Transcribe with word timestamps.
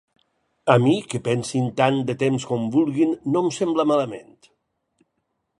A 0.73 0.77
mi, 0.85 0.93
que 1.11 1.21
pensin 1.27 1.67
tant 1.81 2.01
de 2.09 2.17
temps 2.23 2.49
com 2.53 2.65
vulguin 2.77 3.15
no 3.35 3.45
em 3.45 3.55
sembla 3.61 3.87
malament. 3.93 4.37